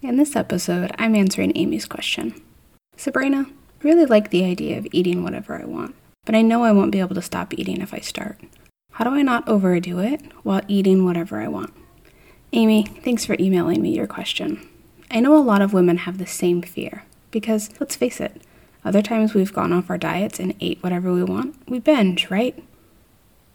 In 0.00 0.16
this 0.16 0.36
episode, 0.36 0.92
I'm 0.96 1.16
answering 1.16 1.50
Amy's 1.56 1.84
question. 1.84 2.40
Sabrina, 2.96 3.46
I 3.48 3.52
really 3.82 4.06
like 4.06 4.30
the 4.30 4.44
idea 4.44 4.78
of 4.78 4.86
eating 4.92 5.24
whatever 5.24 5.60
I 5.60 5.64
want, 5.64 5.96
but 6.24 6.36
I 6.36 6.42
know 6.42 6.62
I 6.62 6.70
won't 6.70 6.92
be 6.92 7.00
able 7.00 7.16
to 7.16 7.22
stop 7.22 7.52
eating 7.52 7.80
if 7.80 7.92
I 7.92 7.98
start. 7.98 8.38
How 8.92 9.04
do 9.04 9.10
I 9.10 9.22
not 9.22 9.48
overdo 9.48 9.98
it 9.98 10.22
while 10.44 10.60
eating 10.68 11.04
whatever 11.04 11.40
I 11.40 11.48
want? 11.48 11.74
Amy, 12.52 12.84
thanks 12.84 13.26
for 13.26 13.34
emailing 13.40 13.82
me 13.82 13.90
your 13.90 14.06
question. 14.06 14.68
I 15.10 15.18
know 15.18 15.36
a 15.36 15.42
lot 15.42 15.62
of 15.62 15.72
women 15.72 15.96
have 15.96 16.18
the 16.18 16.26
same 16.26 16.62
fear, 16.62 17.02
because 17.32 17.68
let's 17.80 17.96
face 17.96 18.20
it, 18.20 18.40
other 18.84 19.02
times 19.02 19.34
we've 19.34 19.52
gone 19.52 19.72
off 19.72 19.90
our 19.90 19.98
diets 19.98 20.38
and 20.38 20.54
ate 20.60 20.80
whatever 20.80 21.12
we 21.12 21.24
want, 21.24 21.56
we 21.68 21.80
binge, 21.80 22.30
right? 22.30 22.62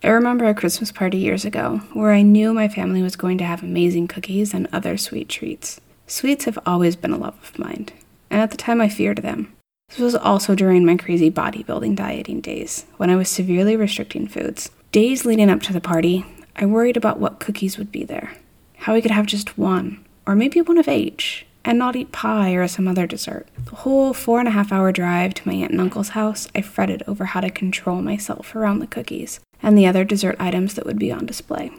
I 0.04 0.10
remember 0.10 0.44
a 0.44 0.54
Christmas 0.54 0.92
party 0.92 1.20
years 1.20 1.46
ago 1.46 1.78
where 1.94 2.12
I 2.12 2.22
knew 2.22 2.54
my 2.54 2.68
family 2.68 3.02
was 3.02 3.16
going 3.16 3.38
to 3.38 3.46
have 3.46 3.64
amazing 3.64 4.10
cookies 4.10 4.54
and 4.54 4.68
other 4.74 4.98
sweet 4.98 5.30
treats. 5.30 5.80
Sweets 6.08 6.46
have 6.46 6.60
always 6.66 6.96
been 6.96 7.14
a 7.14 7.18
love 7.18 7.38
of 7.42 7.58
mine, 7.58 7.88
and 8.30 8.42
at 8.42 8.52
the 8.52 8.58
time 8.58 8.82
I 8.82 8.90
feared 8.90 9.20
them. 9.20 9.54
This 9.90 10.00
was 10.00 10.16
also 10.16 10.56
during 10.56 10.86
my 10.86 10.98
crazy 10.98 11.30
bodybuilding 11.30 11.96
dieting 11.96 12.42
days, 12.42 12.86
when 12.98 13.10
I 13.10 13.16
was 13.16 13.30
severely 13.30 13.76
restricting 13.76 14.28
foods. 14.28 14.72
Days 14.92 15.26
leading 15.26 15.50
up 15.50 15.62
to 15.64 15.74
the 15.74 15.82
party, 15.82 16.26
I 16.56 16.66
worried 16.66 16.98
about 16.98 17.20
what 17.20 17.40
cookies 17.40 17.78
would 17.78 17.92
be 17.92 18.04
there, 18.04 18.34
how 18.78 18.94
I 18.94 19.02
could 19.02 19.12
have 19.12 19.26
just 19.26 19.58
one, 19.58 20.04
or 20.26 20.36
maybe 20.36 20.62
one 20.62 20.78
of 20.78 20.88
each, 20.88 21.46
and 21.66 21.80
not 21.80 21.96
eat 21.96 22.12
pie 22.12 22.52
or 22.52 22.68
some 22.68 22.88
other 22.88 23.08
dessert. 23.08 23.48
The 23.66 23.78
whole 23.78 24.14
four 24.14 24.40
and 24.40 24.48
a 24.48 24.52
half 24.52 24.72
hour 24.72 24.92
drive 24.92 25.34
to 25.36 25.48
my 25.48 25.54
aunt 25.54 25.72
and 25.72 25.82
uncle's 25.82 26.10
house, 26.10 26.48
I 26.54 26.62
fretted 26.62 27.04
over 27.08 27.26
how 27.26 27.42
to 27.42 27.50
control 27.50 28.02
myself 28.02 28.56
around 28.56 28.80
the 28.80 28.88
cookies 28.88 29.40
and 29.62 29.78
the 29.78 29.88
other 29.88 30.04
dessert 30.04 30.36
items 30.40 30.74
that 30.74 30.86
would 30.86 31.00
be 31.00 31.12
on 31.12 31.26
display. 31.26 31.72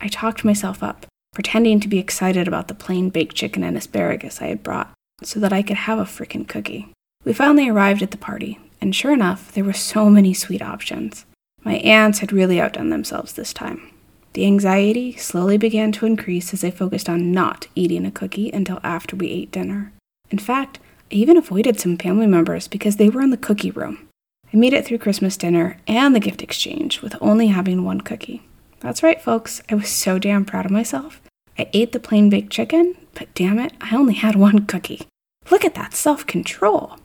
I 0.00 0.08
talked 0.08 0.44
myself 0.44 0.82
up, 0.82 1.06
pretending 1.34 1.80
to 1.80 1.88
be 1.88 1.98
excited 1.98 2.48
about 2.48 2.68
the 2.68 2.74
plain 2.74 3.10
baked 3.10 3.34
chicken 3.34 3.62
and 3.62 3.76
asparagus 3.76 4.40
I 4.40 4.46
had 4.46 4.62
brought, 4.62 4.92
so 5.22 5.40
that 5.40 5.52
I 5.52 5.62
could 5.62 5.76
have 5.76 5.98
a 5.98 6.04
frickin' 6.04 6.48
cookie. 6.48 6.88
We 7.24 7.32
finally 7.32 7.68
arrived 7.68 8.02
at 8.02 8.10
the 8.10 8.16
party, 8.16 8.58
and 8.80 8.94
sure 8.94 9.12
enough, 9.12 9.52
there 9.52 9.64
were 9.64 9.72
so 9.72 10.08
many 10.08 10.32
sweet 10.32 10.62
options. 10.62 11.26
My 11.62 11.74
aunts 11.76 12.20
had 12.20 12.32
really 12.32 12.60
outdone 12.60 12.90
themselves 12.90 13.32
this 13.32 13.52
time. 13.52 13.90
The 14.34 14.46
anxiety 14.46 15.16
slowly 15.16 15.56
began 15.56 15.92
to 15.92 16.06
increase 16.06 16.52
as 16.52 16.64
I 16.64 16.70
focused 16.70 17.08
on 17.08 17.32
not 17.32 17.68
eating 17.74 18.04
a 18.04 18.10
cookie 18.10 18.50
until 18.50 18.80
after 18.82 19.16
we 19.16 19.28
ate 19.28 19.52
dinner. 19.52 19.92
In 20.30 20.38
fact, 20.38 20.80
I 21.10 21.14
even 21.14 21.36
avoided 21.36 21.78
some 21.78 21.96
family 21.96 22.26
members 22.26 22.66
because 22.66 22.96
they 22.96 23.08
were 23.08 23.22
in 23.22 23.30
the 23.30 23.36
cookie 23.36 23.70
room. 23.70 24.08
I 24.52 24.56
made 24.56 24.72
it 24.72 24.84
through 24.84 24.98
Christmas 24.98 25.36
dinner 25.36 25.78
and 25.86 26.14
the 26.14 26.20
gift 26.20 26.42
exchange 26.42 27.00
with 27.00 27.16
only 27.20 27.48
having 27.48 27.84
one 27.84 28.00
cookie. 28.00 28.42
That's 28.80 29.02
right, 29.02 29.22
folks, 29.22 29.62
I 29.70 29.76
was 29.76 29.88
so 29.88 30.18
damn 30.18 30.44
proud 30.44 30.66
of 30.66 30.70
myself. 30.70 31.22
I 31.58 31.68
ate 31.72 31.92
the 31.92 32.00
plain 32.00 32.30
baked 32.30 32.50
chicken, 32.50 32.96
but 33.14 33.32
damn 33.34 33.58
it, 33.58 33.72
I 33.80 33.96
only 33.96 34.14
had 34.14 34.34
one 34.36 34.66
cookie. 34.66 35.06
Look 35.50 35.64
at 35.64 35.74
that 35.74 35.94
self 35.94 36.26
control. 36.26 36.98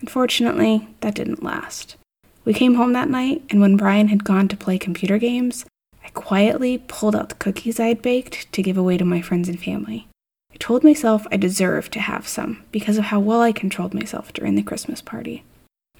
Unfortunately, 0.00 0.88
that 1.00 1.14
didn't 1.14 1.42
last. 1.42 1.96
We 2.44 2.54
came 2.54 2.74
home 2.74 2.92
that 2.92 3.10
night, 3.10 3.42
and 3.50 3.60
when 3.60 3.76
Brian 3.76 4.08
had 4.08 4.24
gone 4.24 4.48
to 4.48 4.56
play 4.56 4.78
computer 4.78 5.18
games, 5.18 5.64
I 6.04 6.08
quietly 6.10 6.78
pulled 6.78 7.16
out 7.16 7.28
the 7.28 7.34
cookies 7.34 7.78
I 7.80 7.88
had 7.88 8.00
baked 8.00 8.50
to 8.52 8.62
give 8.62 8.78
away 8.78 8.96
to 8.96 9.04
my 9.04 9.20
friends 9.20 9.48
and 9.48 9.60
family. 9.60 10.06
I 10.52 10.56
told 10.56 10.82
myself 10.84 11.26
I 11.30 11.36
deserved 11.36 11.92
to 11.92 12.00
have 12.00 12.26
some 12.26 12.62
because 12.72 12.96
of 12.96 13.04
how 13.04 13.20
well 13.20 13.42
I 13.42 13.52
controlled 13.52 13.92
myself 13.92 14.32
during 14.32 14.54
the 14.54 14.62
Christmas 14.62 15.02
party. 15.02 15.44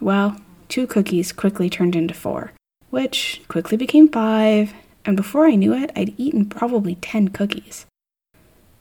Well, 0.01 0.41
two 0.69 0.87
cookies 0.87 1.33
quickly 1.33 1.69
turned 1.69 1.95
into 1.95 2.15
four, 2.15 2.53
which 2.91 3.43
quickly 3.49 3.77
became 3.77 4.09
five, 4.09 4.73
and 5.05 5.17
before 5.17 5.47
I 5.47 5.55
knew 5.55 5.75
it, 5.75 5.91
I'd 5.97 6.15
eaten 6.19 6.47
probably 6.47 6.95
ten 6.95 7.29
cookies. 7.29 7.87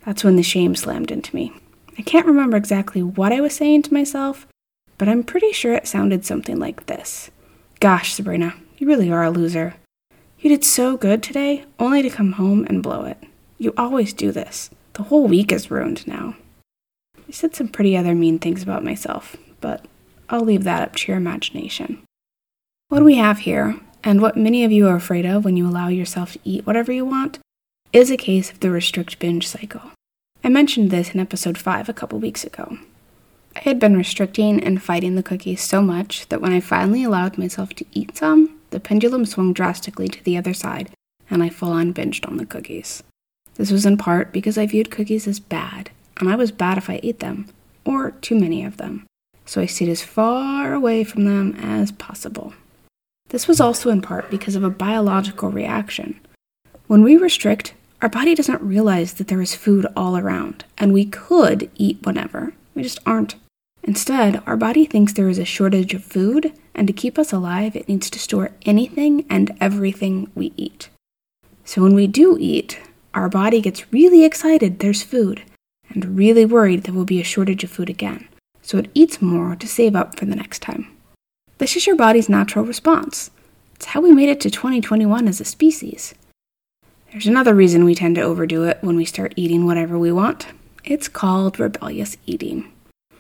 That's 0.08 0.24
when 0.24 0.38
the 0.38 0.42
shame 0.42 0.74
slammed 0.74 1.12
into 1.12 1.36
me. 1.36 1.52
I 2.00 2.02
can't 2.02 2.26
remember 2.26 2.56
exactly 2.56 3.04
what 3.04 3.34
I 3.34 3.42
was 3.42 3.54
saying 3.54 3.82
to 3.84 3.94
myself, 3.94 4.48
but 4.98 5.10
I'm 5.10 5.22
pretty 5.22 5.52
sure 5.52 5.74
it 5.74 5.86
sounded 5.86 6.24
something 6.24 6.58
like 6.58 6.86
this 6.86 7.30
Gosh, 7.82 8.14
Sabrina, 8.14 8.54
you 8.78 8.88
really 8.88 9.12
are 9.12 9.26
a 9.26 9.30
loser. 9.30 9.76
You 10.40 10.50
did 10.50 10.64
so 10.64 10.96
good 10.96 11.22
today, 11.22 11.66
only 11.78 12.02
to 12.04 12.10
come 12.10 12.32
home 12.32 12.66
and 12.70 12.82
blow 12.82 13.04
it. 13.04 13.22
You 13.58 13.74
always 13.76 14.14
do 14.14 14.32
this. 14.32 14.70
The 14.94 15.04
whole 15.04 15.28
week 15.28 15.52
is 15.52 15.70
ruined 15.70 16.08
now. 16.08 16.38
I 17.28 17.32
said 17.32 17.54
some 17.54 17.68
pretty 17.68 17.98
other 17.98 18.16
mean 18.16 18.40
things 18.40 18.64
about 18.64 18.86
myself, 18.86 19.36
but 19.60 19.84
I'll 20.30 20.46
leave 20.46 20.64
that 20.64 20.84
up 20.84 20.96
to 20.96 21.12
your 21.12 21.18
imagination. 21.18 22.02
What 22.88 23.04
we 23.04 23.16
have 23.16 23.40
here, 23.40 23.78
and 24.06 24.22
what 24.22 24.38
many 24.38 24.64
of 24.64 24.72
you 24.72 24.88
are 24.88 24.96
afraid 24.96 25.26
of 25.26 25.44
when 25.44 25.58
you 25.58 25.68
allow 25.68 25.90
yourself 25.90 26.32
to 26.32 26.40
eat 26.46 26.66
whatever 26.66 26.94
you 26.94 27.04
want, 27.04 27.40
is 27.92 28.10
a 28.10 28.16
case 28.16 28.50
of 28.50 28.62
the 28.62 28.72
restrict 28.72 29.20
binge 29.20 29.46
cycle. 29.46 29.92
I 30.44 30.50
mentioned 30.50 30.92
this 30.92 31.12
in 31.12 31.20
episode 31.20 31.58
5 31.58 31.90
a 31.90 31.94
couple 31.94 32.20
weeks 32.20 32.44
ago. 32.44 32.78
I 33.56 33.62
had 33.62 33.80
been 33.80 33.98
restricting 33.98 34.64
and 34.64 34.82
fighting 34.82 35.16
the 35.16 35.24
cookies 35.24 35.62
so 35.62 35.82
much 35.82 36.30
that 36.30 36.42
when 36.42 36.54
I 36.54 36.60
finally 36.60 37.04
allowed 37.04 37.38
myself 37.38 37.74
to 37.76 37.86
eat 37.92 38.16
some, 38.18 38.58
the 38.70 38.80
pendulum 38.80 39.26
swung 39.26 39.52
drastically 39.52 40.08
to 40.08 40.24
the 40.24 40.38
other 40.38 40.54
side, 40.54 40.92
and 41.30 41.42
I 41.42 41.50
full 41.50 41.72
on 41.72 41.94
binged 41.94 42.28
on 42.28 42.38
the 42.38 42.46
cookies. 42.46 43.02
This 43.56 43.72
was 43.72 43.86
in 43.86 43.98
part 43.98 44.32
because 44.32 44.58
I 44.58 44.68
viewed 44.68 44.92
cookies 44.92 45.28
as 45.28 45.40
bad, 45.40 45.90
and 46.18 46.30
I 46.30 46.36
was 46.36 46.52
bad 46.52 46.78
if 46.78 46.90
I 46.90 47.00
ate 47.02 47.20
them, 47.20 47.48
or 47.84 48.12
too 48.12 48.40
many 48.40 48.64
of 48.64 48.78
them, 48.78 49.08
so 49.46 49.60
I 49.60 49.66
stayed 49.66 49.90
as 49.90 50.04
far 50.04 50.74
away 50.74 51.04
from 51.04 51.26
them 51.26 51.56
as 51.60 51.92
possible. 51.92 52.54
This 53.30 53.48
was 53.48 53.60
also 53.60 53.90
in 53.90 54.02
part 54.02 54.30
because 54.30 54.56
of 54.56 54.64
a 54.64 54.70
biological 54.70 55.50
reaction. 55.50 56.20
When 56.86 57.04
we 57.04 57.18
restrict, 57.18 57.74
our 58.02 58.10
body 58.10 58.36
doesn't 58.36 58.62
realize 58.62 59.14
that 59.14 59.28
there 59.28 59.42
is 59.42 59.56
food 59.56 59.88
all 59.96 60.18
around, 60.18 60.66
and 60.78 60.94
we 60.94 61.06
could 61.06 61.70
eat 61.76 62.06
whenever. 62.06 62.54
We 62.76 62.84
just 62.84 63.00
aren't. 63.06 63.36
Instead, 63.84 64.44
our 64.46 64.58
body 64.58 64.86
thinks 64.86 65.14
there 65.14 65.30
is 65.30 65.40
a 65.40 65.46
shortage 65.46 65.94
of 65.94 66.04
food, 66.04 66.54
and 66.76 66.86
to 66.86 66.94
keep 66.94 67.18
us 67.18 67.34
alive, 67.34 67.76
it 67.76 67.88
needs 67.88 68.10
to 68.12 68.20
store 68.20 68.52
anything 68.66 69.26
and 69.30 69.56
everything 69.60 70.30
we 70.36 70.54
eat. 70.58 70.90
So 71.66 71.82
when 71.82 71.96
we 71.96 72.06
do 72.06 72.38
eat, 72.40 72.80
our 73.14 73.30
body 73.30 73.62
gets 73.62 73.92
really 73.92 74.24
excited 74.24 74.80
there's 74.80 75.02
food, 75.02 75.42
and 75.90 76.18
really 76.18 76.46
worried 76.46 76.84
there 76.84 76.94
will 76.94 77.06
be 77.06 77.20
a 77.20 77.26
shortage 77.26 77.64
of 77.64 77.72
food 77.72 77.90
again, 77.90 78.28
so 78.62 78.78
it 78.78 78.92
eats 78.94 79.22
more 79.22 79.56
to 79.56 79.68
save 79.68 79.96
up 79.96 80.20
for 80.20 80.26
the 80.26 80.36
next 80.36 80.62
time. 80.62 80.88
This 81.58 81.76
is 81.76 81.88
your 81.88 81.96
body's 81.96 82.30
natural 82.30 82.64
response. 82.64 83.32
It's 83.76 83.88
how 83.88 84.02
we 84.02 84.12
made 84.12 84.30
it 84.30 84.40
to 84.42 84.52
2021 84.52 85.28
as 85.28 85.42
a 85.42 85.46
species. 85.46 86.14
There's 87.12 87.28
another 87.28 87.56
reason 87.56 87.86
we 87.86 87.96
tend 87.96 88.16
to 88.16 88.22
overdo 88.22 88.66
it 88.66 88.80
when 88.82 88.98
we 88.98 89.06
start 89.06 89.34
eating 89.38 89.66
whatever 89.66 89.98
we 89.98 90.12
want. 90.12 90.48
It's 90.84 91.08
called 91.08 91.58
rebellious 91.58 92.18
eating. 92.26 92.72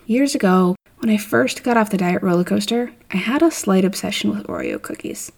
Years 0.06 0.36
ago, 0.36 0.75
when 0.98 1.09
I 1.09 1.18
first 1.18 1.64
got 1.64 1.78
off 1.78 1.90
the 1.90 1.98
diet 1.98 2.22
roller 2.22 2.44
coaster, 2.44 2.92
I 3.12 3.18
had 3.18 3.42
a 3.42 3.50
slight 3.50 3.86
obsession 3.86 4.30
with 4.30 4.46
Oreo 4.48 4.81
cookies. 4.81 5.31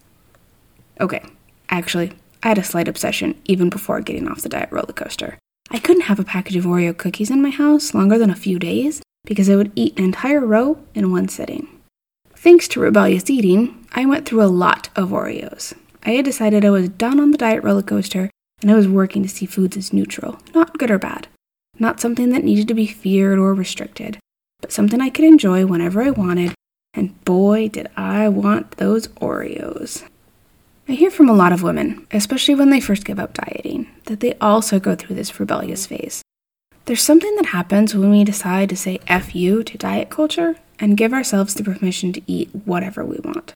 Okay, 1.00 1.22
actually, 1.68 2.12
I 2.42 2.48
had 2.48 2.58
a 2.58 2.64
slight 2.64 2.88
obsession 2.88 3.40
even 3.44 3.70
before 3.70 4.00
getting 4.00 4.26
off 4.26 4.42
the 4.42 4.48
diet 4.48 4.72
roller 4.72 4.92
coaster. 4.92 5.38
I 5.70 5.78
couldn't 5.78 6.02
have 6.02 6.18
a 6.18 6.24
package 6.24 6.56
of 6.56 6.64
Oreo 6.64 6.96
cookies 6.96 7.30
in 7.30 7.40
my 7.40 7.50
house 7.50 7.94
longer 7.94 8.18
than 8.18 8.30
a 8.30 8.36
few 8.36 8.58
days 8.58 9.00
because 9.24 9.48
I 9.48 9.54
would 9.54 9.70
eat 9.76 9.96
an 9.96 10.04
entire 10.04 10.44
row 10.44 10.78
in 10.94 11.12
one 11.12 11.28
sitting. 11.28 11.68
Thanks 12.34 12.66
to 12.68 12.80
rebellious 12.80 13.30
eating, 13.30 13.86
I 13.92 14.06
went 14.06 14.26
through 14.26 14.42
a 14.42 14.50
lot 14.50 14.88
of 14.96 15.10
Oreos. 15.10 15.72
I 16.02 16.10
had 16.12 16.24
decided 16.24 16.64
I 16.64 16.70
was 16.70 16.88
done 16.88 17.20
on 17.20 17.30
the 17.30 17.38
diet 17.38 17.62
roller 17.62 17.82
coaster 17.82 18.30
and 18.62 18.70
I 18.70 18.74
was 18.74 18.88
working 18.88 19.22
to 19.22 19.28
see 19.28 19.46
foods 19.46 19.76
as 19.76 19.92
neutral, 19.92 20.38
not 20.54 20.78
good 20.78 20.90
or 20.90 20.98
bad, 20.98 21.28
not 21.78 22.00
something 22.00 22.30
that 22.30 22.44
needed 22.44 22.68
to 22.68 22.74
be 22.74 22.86
feared 22.86 23.38
or 23.38 23.54
restricted, 23.54 24.18
but 24.60 24.72
something 24.72 25.00
I 25.00 25.10
could 25.10 25.24
enjoy 25.24 25.66
whenever 25.66 26.02
I 26.02 26.10
wanted, 26.10 26.54
and 26.94 27.22
boy, 27.24 27.68
did 27.68 27.88
I 27.96 28.28
want 28.28 28.72
those 28.72 29.08
Oreos. 29.08 30.04
I 30.88 30.92
hear 30.92 31.10
from 31.10 31.28
a 31.28 31.34
lot 31.34 31.52
of 31.52 31.62
women, 31.62 32.06
especially 32.10 32.56
when 32.56 32.70
they 32.70 32.80
first 32.80 33.04
give 33.04 33.20
up 33.20 33.34
dieting, 33.34 33.86
that 34.06 34.20
they 34.20 34.34
also 34.40 34.80
go 34.80 34.96
through 34.96 35.16
this 35.16 35.38
rebellious 35.38 35.86
phase. 35.86 36.22
There's 36.86 37.02
something 37.02 37.34
that 37.36 37.46
happens 37.46 37.94
when 37.94 38.10
we 38.10 38.24
decide 38.24 38.68
to 38.70 38.76
say 38.76 38.98
F 39.06 39.34
you 39.34 39.62
to 39.62 39.78
diet 39.78 40.10
culture 40.10 40.56
and 40.80 40.96
give 40.96 41.12
ourselves 41.12 41.54
the 41.54 41.62
permission 41.62 42.12
to 42.14 42.22
eat 42.26 42.50
whatever 42.64 43.04
we 43.04 43.18
want. 43.22 43.52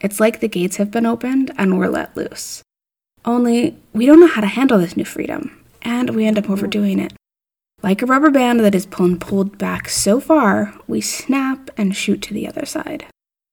It's 0.00 0.20
like 0.20 0.38
the 0.38 0.48
gates 0.48 0.76
have 0.76 0.90
been 0.92 1.06
opened 1.06 1.50
and 1.58 1.76
we're 1.78 1.88
let 1.88 2.16
loose. 2.16 2.62
Only, 3.26 3.76
we 3.92 4.06
don't 4.06 4.20
know 4.20 4.28
how 4.28 4.40
to 4.40 4.46
handle 4.46 4.78
this 4.78 4.96
new 4.96 5.04
freedom, 5.04 5.64
and 5.82 6.10
we 6.10 6.26
end 6.26 6.38
up 6.38 6.48
overdoing 6.48 7.00
it. 7.00 7.12
Like 7.82 8.00
a 8.00 8.06
rubber 8.06 8.30
band 8.30 8.60
that 8.60 8.74
is 8.74 8.86
pulled, 8.86 9.20
pulled 9.20 9.58
back 9.58 9.88
so 9.88 10.20
far, 10.20 10.74
we 10.86 11.00
snap 11.00 11.70
and 11.76 11.94
shoot 11.94 12.22
to 12.22 12.34
the 12.34 12.46
other 12.46 12.64
side. 12.64 13.06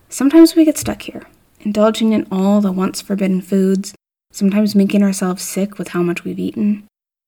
Sometimes 0.10 0.56
we 0.56 0.64
get 0.64 0.78
stuck 0.78 1.02
here, 1.02 1.24
indulging 1.62 2.14
in 2.14 2.28
all 2.32 2.62
the 2.62 2.72
once 2.72 3.02
forbidden 3.02 3.42
foods, 3.42 3.96
sometimes 4.32 4.76
making 4.76 5.02
ourselves 5.02 5.44
sick 5.44 5.80
with 5.80 5.90
how 5.90 6.04
much 6.04 6.24
we've 6.24 6.40
eaten. 6.40 6.86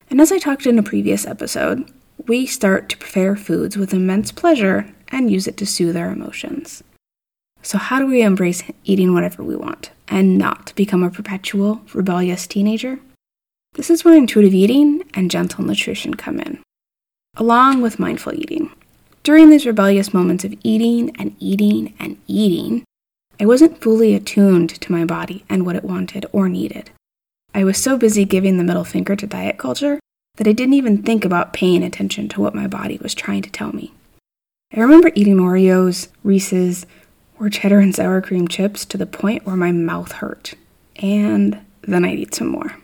And 0.10 0.22
as 0.22 0.32
I 0.32 0.38
talked 0.38 0.68
in 0.68 0.78
a 0.78 0.84
previous 0.84 1.26
episode, 1.26 1.92
we 2.28 2.46
start 2.46 2.90
to 2.90 2.98
prepare 2.98 3.36
foods 3.36 3.76
with 3.76 3.94
immense 3.94 4.32
pleasure 4.32 4.94
and 5.10 5.32
use 5.32 5.48
it 5.48 5.58
to 5.58 5.66
soothe 5.66 5.98
our 5.98 6.12
emotions. 6.12 6.84
So, 7.66 7.80
how 7.80 7.98
do 7.98 8.06
we 8.06 8.22
embrace 8.22 8.62
eating 8.84 9.16
whatever 9.16 9.42
we 9.42 9.56
want 9.56 9.90
and 10.08 10.38
not 10.38 10.72
become 10.76 11.02
a 11.02 11.10
perpetual, 11.10 11.82
rebellious 11.96 12.46
teenager? 12.46 13.00
This 13.74 13.90
is 13.90 14.06
where 14.06 14.16
intuitive 14.16 14.54
eating 14.54 15.04
and 15.16 15.32
gentle 15.32 15.66
nutrition 15.66 16.14
come 16.14 16.40
in. 16.40 16.60
along 17.38 17.82
with 17.82 18.00
mindful 18.00 18.34
eating. 18.34 18.72
During 19.24 19.50
these 19.50 19.66
rebellious 19.66 20.14
moments 20.14 20.46
of 20.46 20.54
eating 20.64 21.14
and 21.18 21.36
eating 21.40 21.94
and 22.00 22.18
eating, 22.28 22.84
I 23.40 23.46
wasn't 23.46 23.82
fully 23.82 24.14
attuned 24.14 24.70
to 24.70 24.92
my 24.92 25.04
body 25.04 25.44
and 25.50 25.66
what 25.66 25.76
it 25.76 25.84
wanted 25.84 26.28
or 26.32 26.48
needed. 26.48 26.92
I 27.54 27.64
was 27.64 27.78
so 27.78 27.98
busy 27.98 28.24
giving 28.26 28.58
the 28.58 28.64
middle 28.64 28.86
finger 28.86 29.16
to 29.16 29.28
diet 29.28 29.58
culture 29.58 30.00
that 30.36 30.48
I 30.48 30.54
didn't 30.54 30.76
even 30.76 31.02
think 31.02 31.26
about 31.26 31.52
paying 31.52 31.84
attention 31.84 32.30
to 32.30 32.42
what 32.42 32.56
my 32.56 32.68
body 32.68 32.98
was 33.02 33.14
trying 33.14 33.42
to 33.42 33.50
tell 33.50 33.74
me. 33.74 33.92
I 34.74 34.80
remember 34.80 35.12
eating 35.16 35.38
Oreos, 35.38 36.10
Reese's, 36.24 36.86
or 37.40 37.50
cheddar 37.50 37.80
and 37.80 37.96
sour 37.96 38.22
cream 38.22 38.48
chips 38.48 38.86
to 38.86 38.98
the 38.98 39.06
point 39.06 39.46
where 39.46 39.56
my 39.56 39.72
mouth 39.72 40.14
hurt. 40.14 40.54
And 40.98 41.60
then 41.82 42.06
I'd 42.06 42.20
eat 42.20 42.36
some 42.36 42.48
more. 42.48 42.78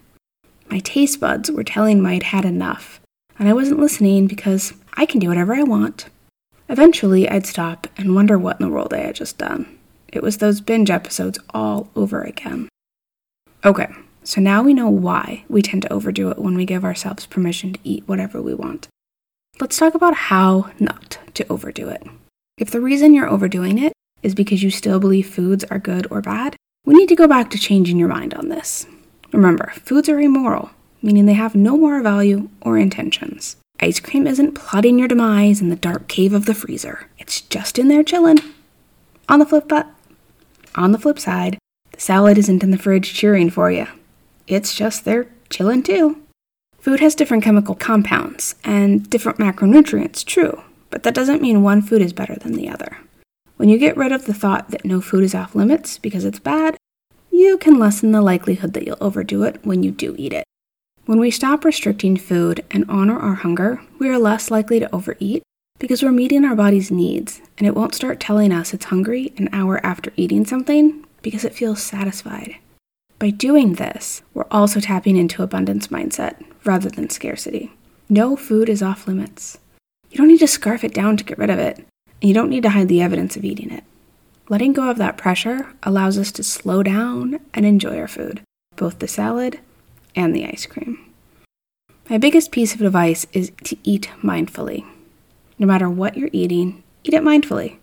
My 0.69 0.79
taste 0.79 1.19
buds 1.19 1.51
were 1.51 1.63
telling 1.63 2.01
me 2.01 2.11
I'd 2.11 2.23
had 2.23 2.45
enough, 2.45 3.01
and 3.37 3.49
I 3.49 3.53
wasn't 3.53 3.79
listening 3.79 4.27
because 4.27 4.73
I 4.93 5.05
can 5.05 5.19
do 5.19 5.29
whatever 5.29 5.53
I 5.53 5.63
want. 5.63 6.05
Eventually, 6.69 7.27
I'd 7.27 7.45
stop 7.45 7.87
and 7.97 8.15
wonder 8.15 8.37
what 8.37 8.59
in 8.59 8.65
the 8.65 8.71
world 8.71 8.93
I 8.93 8.99
had 8.99 9.15
just 9.15 9.37
done. 9.37 9.77
It 10.07 10.23
was 10.23 10.37
those 10.37 10.61
binge 10.61 10.89
episodes 10.89 11.39
all 11.53 11.89
over 11.95 12.21
again. 12.21 12.69
Okay, 13.65 13.87
so 14.23 14.39
now 14.39 14.61
we 14.61 14.73
know 14.73 14.89
why 14.89 15.43
we 15.49 15.61
tend 15.61 15.81
to 15.83 15.91
overdo 15.91 16.29
it 16.29 16.39
when 16.39 16.55
we 16.55 16.65
give 16.65 16.85
ourselves 16.85 17.25
permission 17.25 17.73
to 17.73 17.79
eat 17.83 18.07
whatever 18.07 18.41
we 18.41 18.53
want. 18.53 18.87
Let's 19.59 19.77
talk 19.77 19.93
about 19.93 20.13
how 20.13 20.71
not 20.79 21.19
to 21.33 21.45
overdo 21.49 21.89
it. 21.89 22.07
If 22.57 22.71
the 22.71 22.81
reason 22.81 23.13
you're 23.13 23.29
overdoing 23.29 23.77
it 23.77 23.93
is 24.23 24.35
because 24.35 24.63
you 24.63 24.69
still 24.69 24.99
believe 24.99 25.29
foods 25.29 25.63
are 25.65 25.79
good 25.79 26.07
or 26.11 26.21
bad, 26.21 26.55
we 26.85 26.93
need 26.93 27.09
to 27.09 27.15
go 27.15 27.27
back 27.27 27.49
to 27.51 27.57
changing 27.57 27.97
your 27.97 28.07
mind 28.07 28.33
on 28.33 28.49
this. 28.49 28.87
Remember, 29.31 29.71
foods 29.83 30.09
are 30.09 30.19
immoral, 30.19 30.71
meaning 31.01 31.25
they 31.25 31.33
have 31.33 31.55
no 31.55 31.77
moral 31.77 32.03
value 32.03 32.49
or 32.61 32.77
intentions. 32.77 33.55
Ice 33.79 33.99
cream 33.99 34.27
isn't 34.27 34.53
plotting 34.53 34.99
your 34.99 35.07
demise 35.07 35.61
in 35.61 35.69
the 35.69 35.75
dark 35.75 36.07
cave 36.07 36.33
of 36.33 36.45
the 36.45 36.53
freezer. 36.53 37.09
It's 37.17 37.41
just 37.41 37.79
in 37.79 37.87
there 37.87 38.03
chilling. 38.03 38.39
On 39.29 39.39
the 39.39 39.45
flip 39.45 39.67
but 39.67 39.87
on 40.75 40.91
the 40.91 40.99
flip 40.99 41.19
side, 41.19 41.57
the 41.91 41.99
salad 41.99 42.37
isn't 42.37 42.63
in 42.63 42.71
the 42.71 42.77
fridge 42.77 43.13
cheering 43.13 43.49
for 43.49 43.71
you. 43.71 43.87
It's 44.47 44.73
just 44.73 45.05
there 45.05 45.27
chilling 45.49 45.83
too. 45.83 46.21
Food 46.79 46.99
has 46.99 47.15
different 47.15 47.43
chemical 47.43 47.75
compounds 47.75 48.55
and 48.63 49.09
different 49.09 49.37
macronutrients, 49.37 50.25
true, 50.25 50.63
but 50.89 51.03
that 51.03 51.13
doesn't 51.13 51.41
mean 51.41 51.61
one 51.63 51.81
food 51.81 52.01
is 52.01 52.13
better 52.13 52.35
than 52.35 52.53
the 52.53 52.69
other. 52.69 52.97
When 53.61 53.69
you 53.69 53.77
get 53.77 53.95
rid 53.95 54.11
of 54.11 54.25
the 54.25 54.33
thought 54.33 54.71
that 54.71 54.85
no 54.85 55.01
food 55.01 55.23
is 55.23 55.35
off 55.35 55.53
limits 55.53 55.99
because 55.99 56.25
it's 56.25 56.39
bad, 56.39 56.77
you 57.29 57.59
can 57.59 57.77
lessen 57.77 58.11
the 58.11 58.19
likelihood 58.19 58.73
that 58.73 58.87
you'll 58.87 58.97
overdo 58.99 59.43
it 59.43 59.63
when 59.63 59.83
you 59.83 59.91
do 59.91 60.15
eat 60.17 60.33
it. 60.33 60.45
When 61.05 61.19
we 61.19 61.29
stop 61.29 61.63
restricting 61.63 62.17
food 62.17 62.65
and 62.71 62.89
honor 62.89 63.19
our 63.19 63.35
hunger, 63.35 63.79
we 63.99 64.09
are 64.09 64.17
less 64.17 64.49
likely 64.49 64.79
to 64.79 64.91
overeat 64.91 65.43
because 65.77 66.01
we're 66.01 66.11
meeting 66.11 66.43
our 66.43 66.55
body's 66.55 66.89
needs 66.89 67.39
and 67.59 67.67
it 67.67 67.75
won't 67.75 67.93
start 67.93 68.19
telling 68.19 68.51
us 68.51 68.73
it's 68.73 68.85
hungry 68.85 69.31
an 69.37 69.47
hour 69.53 69.79
after 69.85 70.11
eating 70.15 70.43
something 70.43 71.05
because 71.21 71.45
it 71.45 71.53
feels 71.53 71.83
satisfied. 71.83 72.55
By 73.19 73.29
doing 73.29 73.75
this, 73.75 74.23
we're 74.33 74.47
also 74.49 74.79
tapping 74.79 75.17
into 75.17 75.43
abundance 75.43 75.89
mindset 75.89 76.43
rather 76.65 76.89
than 76.89 77.11
scarcity. 77.11 77.73
No 78.09 78.35
food 78.35 78.69
is 78.69 78.81
off 78.81 79.07
limits. 79.07 79.59
You 80.09 80.17
don't 80.17 80.29
need 80.29 80.39
to 80.39 80.47
scarf 80.47 80.83
it 80.83 80.95
down 80.95 81.15
to 81.17 81.23
get 81.23 81.37
rid 81.37 81.51
of 81.51 81.59
it. 81.59 81.85
You 82.21 82.35
don't 82.35 82.49
need 82.51 82.61
to 82.63 82.69
hide 82.69 82.87
the 82.87 83.01
evidence 83.01 83.35
of 83.35 83.43
eating 83.43 83.71
it. 83.71 83.83
Letting 84.47 84.73
go 84.73 84.89
of 84.91 84.97
that 84.97 85.17
pressure 85.17 85.73
allows 85.81 86.19
us 86.19 86.31
to 86.33 86.43
slow 86.43 86.83
down 86.83 87.39
and 87.51 87.65
enjoy 87.65 87.97
our 87.97 88.07
food, 88.07 88.41
both 88.75 88.99
the 88.99 89.07
salad 89.07 89.59
and 90.15 90.35
the 90.35 90.45
ice 90.45 90.67
cream. 90.67 90.99
My 92.11 92.19
biggest 92.19 92.51
piece 92.51 92.75
of 92.75 92.81
advice 92.81 93.25
is 93.33 93.51
to 93.63 93.75
eat 93.83 94.11
mindfully. 94.21 94.85
No 95.57 95.65
matter 95.65 95.89
what 95.89 96.15
you're 96.15 96.29
eating, 96.31 96.83
eat 97.03 97.15
it 97.15 97.23
mindfully. 97.23 97.77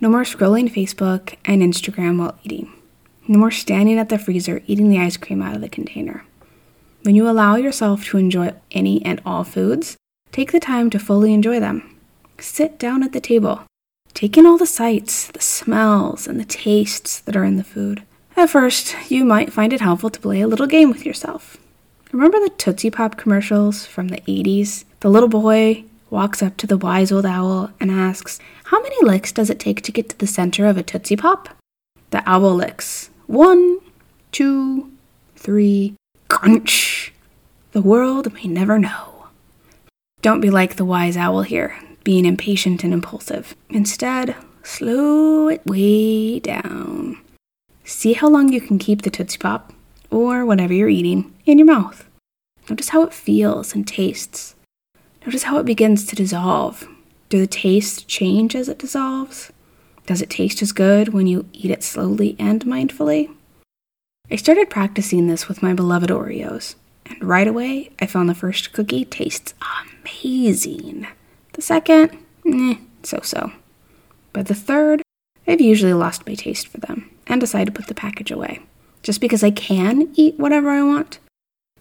No 0.00 0.08
more 0.08 0.22
scrolling 0.22 0.72
Facebook 0.72 1.36
and 1.44 1.60
Instagram 1.60 2.18
while 2.18 2.38
eating. 2.44 2.72
No 3.28 3.38
more 3.38 3.50
standing 3.50 3.98
at 3.98 4.08
the 4.08 4.18
freezer 4.18 4.62
eating 4.66 4.88
the 4.88 5.00
ice 5.00 5.18
cream 5.18 5.42
out 5.42 5.54
of 5.54 5.60
the 5.60 5.68
container. 5.68 6.24
When 7.02 7.14
you 7.14 7.28
allow 7.28 7.56
yourself 7.56 8.04
to 8.06 8.16
enjoy 8.16 8.54
any 8.70 9.04
and 9.04 9.20
all 9.26 9.44
foods, 9.44 9.96
take 10.30 10.52
the 10.52 10.60
time 10.60 10.88
to 10.90 10.98
fully 10.98 11.34
enjoy 11.34 11.60
them. 11.60 11.94
Sit 12.38 12.78
down 12.78 13.02
at 13.02 13.12
the 13.12 13.20
table 13.20 13.64
Take 14.14 14.36
in 14.36 14.46
all 14.46 14.58
the 14.58 14.66
sights, 14.66 15.28
the 15.28 15.40
smells, 15.40 16.26
and 16.26 16.38
the 16.38 16.44
tastes 16.44 17.20
that 17.20 17.36
are 17.36 17.44
in 17.44 17.56
the 17.56 17.64
food. 17.64 18.02
At 18.36 18.50
first, 18.50 18.94
you 19.10 19.24
might 19.24 19.52
find 19.52 19.72
it 19.72 19.80
helpful 19.80 20.10
to 20.10 20.20
play 20.20 20.40
a 20.40 20.46
little 20.46 20.66
game 20.66 20.90
with 20.90 21.06
yourself. 21.06 21.56
Remember 22.12 22.38
the 22.38 22.50
Tootsie 22.50 22.90
Pop 22.90 23.16
commercials 23.16 23.86
from 23.86 24.08
the 24.08 24.20
80s? 24.22 24.84
The 25.00 25.10
little 25.10 25.28
boy 25.28 25.84
walks 26.10 26.42
up 26.42 26.56
to 26.58 26.66
the 26.66 26.76
wise 26.76 27.10
old 27.10 27.24
owl 27.24 27.70
and 27.80 27.90
asks, 27.90 28.38
How 28.64 28.82
many 28.82 28.96
licks 29.02 29.32
does 29.32 29.48
it 29.48 29.58
take 29.58 29.80
to 29.82 29.92
get 29.92 30.10
to 30.10 30.18
the 30.18 30.26
center 30.26 30.66
of 30.66 30.76
a 30.76 30.82
Tootsie 30.82 31.16
Pop? 31.16 31.48
The 32.10 32.22
owl 32.28 32.54
licks. 32.54 33.08
One, 33.26 33.78
two, 34.30 34.92
three, 35.36 35.94
crunch. 36.28 37.14
The 37.72 37.82
world 37.82 38.32
may 38.34 38.44
never 38.44 38.78
know. 38.78 39.26
Don't 40.20 40.42
be 40.42 40.50
like 40.50 40.76
the 40.76 40.84
wise 40.84 41.16
owl 41.16 41.42
here 41.42 41.78
being 42.04 42.24
impatient 42.24 42.84
and 42.84 42.92
impulsive. 42.92 43.54
Instead, 43.70 44.34
slow 44.62 45.48
it 45.48 45.64
way 45.66 46.40
down. 46.40 47.18
See 47.84 48.12
how 48.12 48.28
long 48.28 48.52
you 48.52 48.60
can 48.60 48.78
keep 48.78 49.02
the 49.02 49.10
Tootsie 49.10 49.38
Pop, 49.38 49.72
or 50.10 50.44
whatever 50.46 50.72
you're 50.72 50.88
eating, 50.88 51.34
in 51.46 51.58
your 51.58 51.66
mouth. 51.66 52.08
Notice 52.68 52.90
how 52.90 53.02
it 53.02 53.12
feels 53.12 53.74
and 53.74 53.86
tastes. 53.86 54.54
Notice 55.26 55.44
how 55.44 55.58
it 55.58 55.66
begins 55.66 56.06
to 56.06 56.16
dissolve. 56.16 56.88
Do 57.28 57.40
the 57.40 57.46
tastes 57.46 58.02
change 58.02 58.54
as 58.54 58.68
it 58.68 58.78
dissolves? 58.78 59.52
Does 60.06 60.20
it 60.20 60.30
taste 60.30 60.62
as 60.62 60.72
good 60.72 61.10
when 61.10 61.26
you 61.26 61.48
eat 61.52 61.70
it 61.70 61.82
slowly 61.82 62.36
and 62.38 62.64
mindfully? 62.64 63.34
I 64.30 64.36
started 64.36 64.70
practicing 64.70 65.26
this 65.26 65.48
with 65.48 65.62
my 65.62 65.74
beloved 65.74 66.10
Oreos, 66.10 66.74
and 67.06 67.22
right 67.22 67.46
away 67.46 67.90
I 68.00 68.06
found 68.06 68.28
the 68.28 68.34
first 68.34 68.72
cookie 68.72 69.04
tastes 69.04 69.54
amazing. 70.02 71.06
Second, 71.62 72.18
eh, 72.44 72.74
so 73.04 73.20
so. 73.22 73.52
By 74.32 74.42
the 74.42 74.52
third, 74.52 75.00
I've 75.46 75.60
usually 75.60 75.92
lost 75.92 76.26
my 76.26 76.34
taste 76.34 76.66
for 76.66 76.78
them 76.78 77.08
and 77.28 77.40
decide 77.40 77.66
to 77.66 77.72
put 77.72 77.86
the 77.86 77.94
package 77.94 78.32
away. 78.32 78.62
Just 79.04 79.20
because 79.20 79.44
I 79.44 79.52
can 79.52 80.12
eat 80.16 80.40
whatever 80.40 80.70
I 80.70 80.82
want 80.82 81.20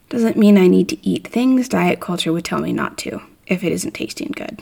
doesn't 0.09 0.37
mean 0.37 0.55
I 0.55 0.67
need 0.67 0.87
to 0.89 1.03
eat 1.03 1.27
things 1.27 1.67
diet 1.67 1.99
culture 1.99 2.31
would 2.31 2.45
tell 2.45 2.59
me 2.59 2.71
not 2.71 2.95
to 2.99 3.23
if 3.47 3.63
it 3.63 3.71
isn't 3.71 3.93
tasting 3.93 4.31
good. 4.35 4.61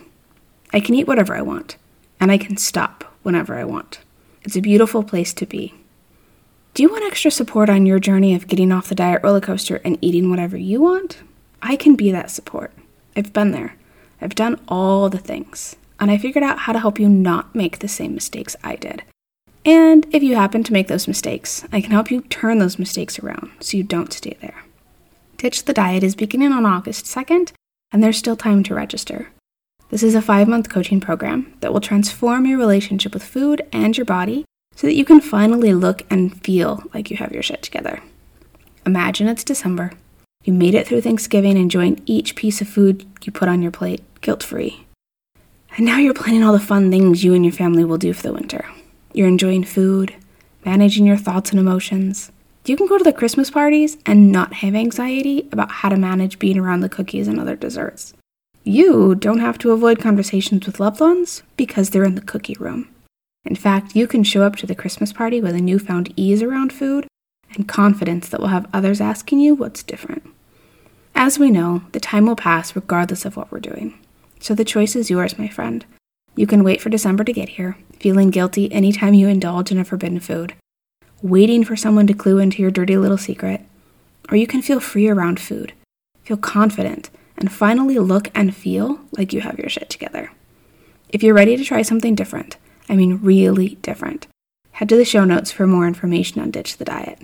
I 0.72 0.80
can 0.80 0.96
eat 0.96 1.06
whatever 1.06 1.36
I 1.36 1.42
want, 1.42 1.76
and 2.22 2.32
I 2.32 2.38
can 2.38 2.56
stop 2.56 3.04
whenever 3.22 3.60
I 3.60 3.66
want. 3.66 4.00
It's 4.44 4.56
a 4.56 4.62
beautiful 4.62 5.04
place 5.04 5.34
to 5.34 5.46
be. 5.46 5.74
Do 6.74 6.82
you 6.82 6.88
want 6.88 7.04
extra 7.04 7.30
support 7.30 7.70
on 7.70 7.86
your 7.86 8.00
journey 8.00 8.36
of 8.36 8.48
getting 8.48 8.72
off 8.72 8.88
the 8.88 8.96
diet 8.96 9.22
roller 9.22 9.42
coaster 9.42 9.82
and 9.84 9.98
eating 10.00 10.30
whatever 10.30 10.56
you 10.56 10.80
want? 10.80 11.18
I 11.62 11.76
can 11.76 11.96
be 11.98 12.10
that 12.10 12.32
support. 12.32 12.72
I've 13.18 13.34
been 13.34 13.52
there. 13.52 13.76
I've 14.22 14.36
done 14.36 14.60
all 14.68 15.10
the 15.10 15.18
things, 15.18 15.76
and 16.00 16.12
I 16.12 16.18
figured 16.18 16.44
out 16.44 16.60
how 16.60 16.74
to 16.74 16.80
help 16.80 17.00
you 17.00 17.10
not 17.10 17.56
make 17.56 17.80
the 17.80 17.88
same 17.88 18.14
mistakes 18.14 18.56
I 18.64 18.76
did. 18.76 19.04
And 19.66 20.08
if 20.12 20.24
you 20.24 20.36
happen 20.36 20.64
to 20.64 20.74
make 20.74 20.88
those 20.88 21.08
mistakes, 21.08 21.66
I 21.72 21.82
can 21.82 21.92
help 21.92 22.10
you 22.10 22.22
turn 22.22 22.60
those 22.60 22.80
mistakes 22.80 23.20
around 23.20 23.52
so 23.60 23.78
you 23.78 23.84
don't 23.84 24.14
stay 24.14 24.38
there. 24.42 24.64
Ditch 25.38 25.66
the 25.66 25.74
Diet 25.74 26.04
is 26.04 26.16
beginning 26.16 26.52
on 26.52 26.66
August 26.66 27.06
2nd, 27.06 27.52
and 27.92 28.04
there's 28.04 28.18
still 28.18 28.36
time 28.36 28.64
to 28.64 28.76
register. 28.76 29.30
This 29.90 30.04
is 30.04 30.16
a 30.16 30.22
five 30.22 30.48
month 30.48 30.70
coaching 30.70 31.00
program 31.00 31.54
that 31.62 31.74
will 31.74 31.82
transform 31.82 32.46
your 32.46 32.60
relationship 32.60 33.14
with 33.14 33.24
food 33.24 33.62
and 33.72 33.98
your 33.98 34.06
body 34.06 34.46
so 34.76 34.88
that 34.88 34.96
you 34.96 35.04
can 35.04 35.20
finally 35.20 35.74
look 35.74 36.04
and 36.10 36.42
feel 36.44 36.84
like 36.94 37.10
you 37.10 37.18
have 37.18 37.32
your 37.32 37.44
shit 37.44 37.62
together. 37.64 38.02
Imagine 38.86 39.28
it's 39.28 39.44
December. 39.44 39.92
You 40.44 40.54
made 40.54 40.74
it 40.74 40.88
through 40.88 41.02
Thanksgiving 41.02 41.58
enjoying 41.58 42.02
each 42.06 42.36
piece 42.36 42.62
of 42.62 42.70
food 42.70 43.06
you 43.24 43.32
put 43.32 43.50
on 43.50 43.62
your 43.62 43.72
plate 43.72 44.02
guilt 44.22 44.44
free. 44.44 44.86
And 45.78 45.86
now 45.86 45.98
you're 45.98 46.14
planning 46.14 46.44
all 46.44 46.54
the 46.54 46.60
fun 46.60 46.90
things 46.90 47.24
you 47.24 47.34
and 47.34 47.46
your 47.46 47.54
family 47.54 47.86
will 47.86 47.98
do 47.98 48.14
for 48.14 48.24
the 48.24 48.34
winter. 48.34 48.66
You're 49.14 49.28
enjoying 49.28 49.64
food, 49.64 50.16
managing 50.66 51.06
your 51.06 51.18
thoughts 51.18 51.52
and 51.52 51.60
emotions. 51.60 52.32
You 52.66 52.76
can 52.76 52.88
go 52.88 52.98
to 52.98 53.04
the 53.04 53.14
Christmas 53.14 53.50
parties 53.50 53.98
and 54.06 54.32
not 54.32 54.54
have 54.56 54.76
anxiety 54.76 55.48
about 55.52 55.72
how 55.72 55.90
to 55.90 55.98
manage 55.98 56.40
being 56.40 56.58
around 56.58 56.82
the 56.82 56.90
cookies 56.90 57.28
and 57.28 57.40
other 57.40 57.56
desserts. 57.56 58.14
You 58.64 59.16
don't 59.16 59.40
have 59.40 59.58
to 59.60 59.72
avoid 59.72 60.00
conversations 60.00 60.66
with 60.66 60.80
loved 60.80 61.00
ones 61.00 61.44
because 61.56 61.90
they're 61.90 62.04
in 62.04 62.16
the 62.16 62.22
cookie 62.22 62.58
room. 62.60 62.90
In 63.46 63.56
fact, 63.56 63.96
you 63.96 64.06
can 64.06 64.24
show 64.24 64.44
up 64.44 64.58
to 64.58 64.68
the 64.68 64.76
Christmas 64.76 65.14
party 65.14 65.42
with 65.42 65.56
a 65.56 65.62
newfound 65.62 66.14
ease 66.16 66.44
around 66.44 66.74
food 66.74 67.08
and 67.56 67.68
confidence 67.68 68.30
that 68.30 68.40
will 68.40 68.50
have 68.50 68.70
others 68.74 69.02
asking 69.02 69.40
you 69.40 69.56
what's 69.56 69.82
different. 69.82 70.24
As 71.16 71.40
we 71.40 71.50
know, 71.50 71.84
the 71.94 72.00
time 72.00 72.26
will 72.26 72.36
pass 72.36 72.76
regardless 72.76 73.26
of 73.26 73.36
what 73.36 73.52
we're 73.52 73.60
doing. 73.60 73.98
So 74.40 74.56
the 74.56 74.66
choice 74.66 74.96
is 74.96 75.10
yours, 75.10 75.38
my 75.38 75.48
friend. 75.48 75.86
You 76.36 76.48
can 76.48 76.64
wait 76.64 76.82
for 76.82 76.90
December 76.90 77.24
to 77.24 77.34
get 77.34 77.50
here, 77.50 77.78
feeling 78.00 78.30
guilty 78.30 78.72
anytime 78.72 79.14
you 79.14 79.28
indulge 79.28 79.72
in 79.72 79.80
a 79.80 79.84
forbidden 79.84 80.20
food, 80.20 80.54
waiting 81.22 81.66
for 81.66 81.76
someone 81.76 82.08
to 82.08 82.14
clue 82.14 82.40
into 82.40 82.62
your 82.62 82.72
dirty 82.72 82.98
little 82.98 83.18
secret, 83.18 83.62
or 84.32 84.38
you 84.38 84.48
can 84.48 84.62
feel 84.62 84.80
free 84.80 85.10
around 85.10 85.40
food, 85.40 85.74
feel 86.24 86.38
confident, 86.38 87.10
and 87.38 87.52
finally 87.52 88.00
look 88.00 88.30
and 88.34 88.56
feel 88.56 89.02
like 89.18 89.34
you 89.34 89.42
have 89.42 89.60
your 89.60 89.70
shit 89.70 89.90
together. 89.90 90.32
If 91.10 91.24
you're 91.24 91.34
ready 91.34 91.58
to 91.58 91.64
try 91.64 91.82
something 91.82 92.16
different, 92.16 92.58
I 92.88 92.96
mean 92.96 93.20
really 93.22 93.76
different, 93.82 94.28
head 94.74 94.90
to 94.90 94.96
the 94.96 95.06
show 95.06 95.26
notes 95.26 95.52
for 95.52 95.68
more 95.68 95.88
information 95.88 96.42
on 96.42 96.52
Ditch 96.52 96.78
the 96.78 96.86
Diet. 96.86 97.20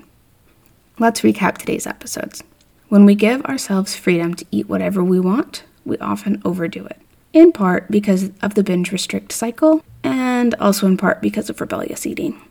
Let's 1.00 1.22
recap 1.22 1.58
today's 1.58 1.88
episodes. 1.88 2.44
When 2.90 3.06
we 3.06 3.16
give 3.16 3.46
ourselves 3.46 3.96
freedom 3.96 4.34
to 4.36 4.46
eat 4.52 4.70
whatever 4.70 5.04
we 5.04 5.20
want, 5.20 5.64
we 5.86 5.98
often 6.00 6.42
overdo 6.44 6.86
it, 6.86 7.00
in 7.36 7.52
part 7.52 7.92
because 7.92 8.32
of 8.42 8.56
the 8.56 8.64
binge 8.64 8.92
restrict 8.94 9.32
cycle, 9.32 9.84
and 10.04 10.56
also 10.56 10.88
in 10.88 10.96
part 10.96 11.22
because 11.22 11.50
of 11.50 11.60
rebellious 11.60 12.08
eating. 12.08 12.42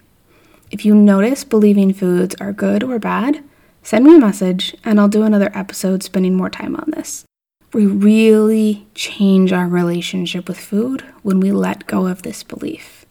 If 0.71 0.85
you 0.85 0.95
notice 0.95 1.43
believing 1.43 1.95
foods 1.95 2.35
are 2.38 2.53
good 2.53 2.85
or 2.85 2.99
bad, 2.99 3.43
send 3.83 4.05
me 4.05 4.17
a 4.17 4.21
message 4.21 4.76
and 4.85 5.00
I'll 5.00 5.09
do 5.09 5.23
another 5.23 5.50
episode 5.55 6.03
spending 6.03 6.37
more 6.37 6.50
time 6.50 6.76
on 6.76 6.91
this. 6.91 7.25
We 7.73 7.87
really 7.87 8.87
change 8.95 9.53
our 9.53 9.67
relationship 9.67 10.49
with 10.49 10.59
food 10.59 11.03
when 11.23 11.41
we 11.41 11.50
let 11.50 11.87
go 11.87 12.07
of 12.07 12.23
this 12.23 12.43
belief. 12.43 13.07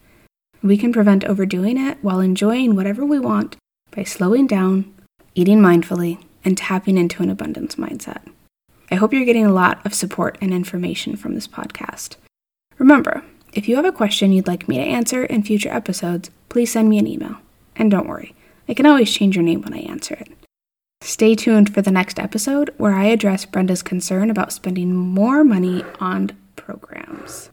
We 0.62 0.78
can 0.78 0.94
prevent 0.94 1.26
overdoing 1.26 1.78
it 1.78 1.98
while 2.02 2.20
enjoying 2.20 2.76
whatever 2.76 3.04
we 3.04 3.20
want 3.20 3.58
by 3.96 4.04
slowing 4.04 4.46
down, 4.46 4.94
eating 5.36 5.60
mindfully, 5.60 6.24
and 6.46 6.58
tapping 6.58 6.98
into 6.98 7.24
an 7.24 7.30
abundance 7.30 7.76
mindset. 7.76 8.22
I 8.94 8.98
hope 8.98 9.12
you're 9.12 9.26
getting 9.26 9.48
a 9.48 9.52
lot 9.52 9.84
of 9.88 9.96
support 9.96 10.38
and 10.40 10.54
information 10.54 11.16
from 11.16 11.34
this 11.34 11.48
podcast. 11.48 12.18
Remember, 12.78 13.24
if 13.52 13.68
you 13.68 13.76
have 13.76 13.86
a 13.86 13.92
question 13.92 14.32
you'd 14.32 14.46
like 14.46 14.68
me 14.68 14.78
to 14.78 14.84
answer 14.84 15.26
in 15.26 15.42
future 15.42 15.74
episodes, 15.74 16.30
please 16.48 16.72
send 16.72 16.90
me 16.90 17.00
an 17.00 17.08
email. 17.08 17.38
And 17.76 17.90
don't 17.90 18.08
worry, 18.08 18.36
I 18.70 18.76
can 18.76 18.86
always 18.86 19.12
change 19.12 19.36
your 19.36 19.44
name 19.44 19.64
when 19.64 19.74
I 19.74 19.80
answer 19.80 20.14
it. 20.14 20.32
Stay 21.02 21.34
tuned 21.34 21.74
for 21.74 21.82
the 21.82 21.90
next 21.90 22.20
episode 22.20 22.72
where 22.78 22.94
I 22.94 23.06
address 23.06 23.46
Brenda's 23.46 23.82
concern 23.82 24.30
about 24.30 24.54
spending 24.54 24.94
more 24.94 25.44
money 25.44 25.84
on 26.00 26.30
programs. 26.56 27.50